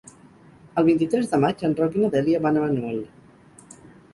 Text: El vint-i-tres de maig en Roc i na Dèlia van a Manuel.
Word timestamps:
El 0.81 0.87
vint-i-tres 0.87 1.29
de 1.33 1.39
maig 1.45 1.61
en 1.69 1.77
Roc 1.81 1.99
i 1.99 2.03
na 2.05 2.09
Dèlia 2.17 2.41
van 2.47 2.59
a 2.59 2.65
Manuel. 2.67 2.99